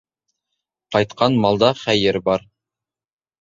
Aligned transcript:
Ҡайтҡан 0.95 1.37
малда 1.43 1.69
хәйер 1.83 2.19
бар. 2.31 2.49